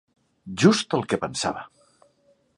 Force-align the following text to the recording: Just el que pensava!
Just 0.63 0.95
el 0.99 1.05
que 1.13 1.21
pensava! 1.27 1.63